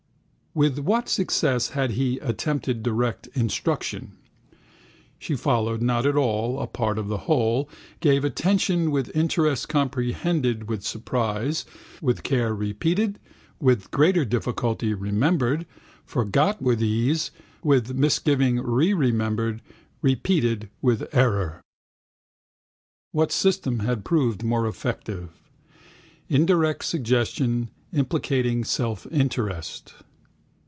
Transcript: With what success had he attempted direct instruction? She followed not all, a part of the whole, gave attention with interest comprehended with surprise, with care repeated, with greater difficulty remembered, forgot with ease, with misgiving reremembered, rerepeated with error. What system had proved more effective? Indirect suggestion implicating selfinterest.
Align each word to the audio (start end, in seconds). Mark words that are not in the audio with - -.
With 0.53 0.79
what 0.79 1.07
success 1.07 1.69
had 1.69 1.91
he 1.91 2.19
attempted 2.19 2.83
direct 2.83 3.27
instruction? 3.27 4.17
She 5.17 5.33
followed 5.33 5.81
not 5.81 6.05
all, 6.05 6.59
a 6.59 6.67
part 6.67 6.97
of 6.99 7.07
the 7.07 7.19
whole, 7.19 7.69
gave 8.01 8.25
attention 8.25 8.91
with 8.91 9.15
interest 9.15 9.69
comprehended 9.69 10.67
with 10.67 10.83
surprise, 10.83 11.63
with 12.01 12.23
care 12.23 12.53
repeated, 12.53 13.17
with 13.61 13.91
greater 13.91 14.25
difficulty 14.25 14.93
remembered, 14.93 15.65
forgot 16.05 16.61
with 16.61 16.83
ease, 16.83 17.31
with 17.63 17.93
misgiving 17.93 18.57
reremembered, 18.57 19.61
rerepeated 20.03 20.67
with 20.81 21.07
error. 21.15 21.61
What 23.13 23.31
system 23.31 23.79
had 23.79 24.03
proved 24.03 24.43
more 24.43 24.67
effective? 24.67 25.29
Indirect 26.27 26.83
suggestion 26.83 27.69
implicating 27.93 28.63
selfinterest. 28.65 29.93